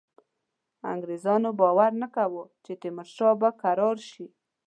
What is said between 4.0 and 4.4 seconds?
شي.